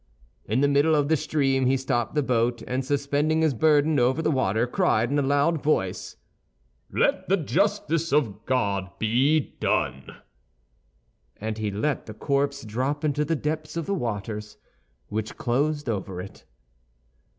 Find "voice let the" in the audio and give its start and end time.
5.61-7.37